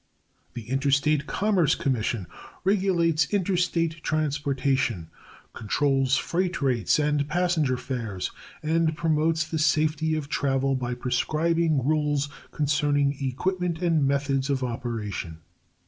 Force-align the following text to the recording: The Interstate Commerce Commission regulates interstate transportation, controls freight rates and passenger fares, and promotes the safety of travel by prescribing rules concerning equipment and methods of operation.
The 0.55 0.67
Interstate 0.67 1.27
Commerce 1.27 1.75
Commission 1.75 2.25
regulates 2.63 3.31
interstate 3.31 4.01
transportation, 4.01 5.11
controls 5.53 6.17
freight 6.17 6.59
rates 6.59 6.97
and 6.97 7.27
passenger 7.29 7.77
fares, 7.77 8.31
and 8.63 8.97
promotes 8.97 9.45
the 9.47 9.59
safety 9.59 10.15
of 10.15 10.27
travel 10.27 10.73
by 10.75 10.95
prescribing 10.95 11.85
rules 11.85 12.29
concerning 12.51 13.15
equipment 13.23 13.77
and 13.83 14.03
methods 14.03 14.49
of 14.49 14.63
operation. 14.63 15.37